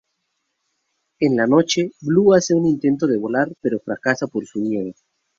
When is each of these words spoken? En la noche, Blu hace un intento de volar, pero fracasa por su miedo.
En 1.19 1.35
la 1.37 1.45
noche, 1.45 1.91
Blu 2.01 2.33
hace 2.33 2.55
un 2.55 2.65
intento 2.65 3.05
de 3.05 3.19
volar, 3.19 3.53
pero 3.61 3.79
fracasa 3.79 4.25
por 4.25 4.47
su 4.47 4.59
miedo. 4.59 4.93